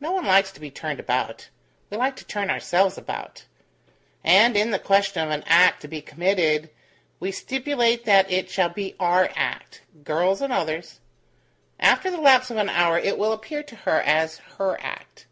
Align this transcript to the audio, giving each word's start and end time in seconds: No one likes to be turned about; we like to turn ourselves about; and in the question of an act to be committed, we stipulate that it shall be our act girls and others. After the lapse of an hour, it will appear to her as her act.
No 0.00 0.10
one 0.10 0.24
likes 0.26 0.50
to 0.50 0.58
be 0.60 0.72
turned 0.72 0.98
about; 0.98 1.48
we 1.88 1.96
like 1.96 2.16
to 2.16 2.24
turn 2.24 2.50
ourselves 2.50 2.98
about; 2.98 3.44
and 4.24 4.56
in 4.56 4.72
the 4.72 4.78
question 4.80 5.22
of 5.22 5.30
an 5.30 5.44
act 5.46 5.82
to 5.82 5.86
be 5.86 6.00
committed, 6.02 6.68
we 7.20 7.30
stipulate 7.30 8.04
that 8.04 8.28
it 8.28 8.50
shall 8.50 8.70
be 8.70 8.96
our 8.98 9.30
act 9.36 9.82
girls 10.02 10.42
and 10.42 10.52
others. 10.52 10.98
After 11.78 12.10
the 12.10 12.20
lapse 12.20 12.50
of 12.50 12.56
an 12.56 12.70
hour, 12.70 12.98
it 12.98 13.16
will 13.18 13.32
appear 13.32 13.62
to 13.62 13.76
her 13.76 14.00
as 14.00 14.38
her 14.58 14.76
act. 14.80 15.26